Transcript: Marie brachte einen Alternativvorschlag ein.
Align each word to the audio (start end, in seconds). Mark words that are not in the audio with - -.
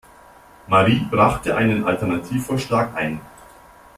Marie 0.67 1.05
brachte 1.11 1.55
einen 1.55 1.83
Alternativvorschlag 1.83 2.95
ein. 2.97 3.21